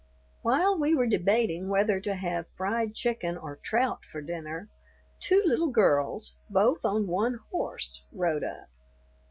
[0.41, 4.67] While we were debating whether to have fried chicken or trout for dinner,
[5.19, 8.67] two little girls, both on one horse, rode up.